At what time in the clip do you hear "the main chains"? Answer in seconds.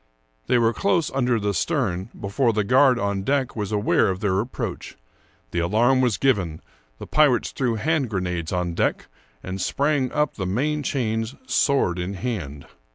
10.37-11.37